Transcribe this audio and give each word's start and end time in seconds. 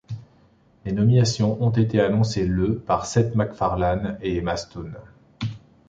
Les 0.83 0.93
nominations 0.93 1.61
ont 1.61 1.69
été 1.69 2.01
annoncées 2.01 2.47
le 2.47 2.79
par 2.79 3.05
Seth 3.05 3.35
MacFarlane 3.35 4.17
et 4.23 4.35
Emma 4.37 4.57
Stone. 4.57 4.95